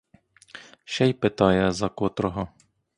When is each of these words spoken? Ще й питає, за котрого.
Ще 0.85 1.09
й 1.09 1.13
питає, 1.13 1.71
за 1.71 1.89
котрого. 1.89 2.47